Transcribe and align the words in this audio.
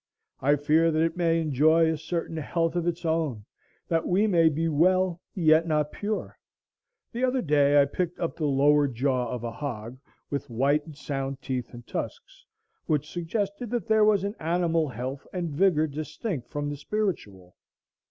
I 0.39 0.55
fear 0.55 0.89
that 0.89 1.03
it 1.03 1.15
may 1.15 1.39
enjoy 1.39 1.85
a 1.91 1.95
certain 1.95 2.37
health 2.37 2.75
of 2.75 2.87
its 2.87 3.05
own; 3.05 3.45
that 3.87 4.07
we 4.07 4.25
may 4.25 4.49
be 4.49 4.67
well, 4.67 5.21
yet 5.35 5.67
not 5.67 5.91
pure. 5.91 6.39
The 7.11 7.23
other 7.23 7.43
day 7.43 7.79
I 7.79 7.85
picked 7.85 8.19
up 8.19 8.35
the 8.35 8.47
lower 8.47 8.87
jaw 8.87 9.29
of 9.29 9.43
a 9.43 9.51
hog, 9.51 9.99
with 10.31 10.49
white 10.49 10.83
and 10.87 10.97
sound 10.97 11.39
teeth 11.43 11.71
and 11.71 11.85
tusks, 11.85 12.47
which 12.87 13.11
suggested 13.11 13.69
that 13.69 13.87
there 13.87 14.03
was 14.03 14.23
an 14.23 14.33
animal 14.39 14.89
health 14.89 15.27
and 15.31 15.51
vigor 15.51 15.85
distinct 15.85 16.49
from 16.49 16.69
the 16.71 16.77
spiritual. 16.77 17.55